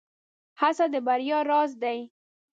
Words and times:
هڅه 0.61 0.85
د 0.93 0.95
بريا 1.07 1.39
راز 1.49 1.71
دی. 1.81 1.99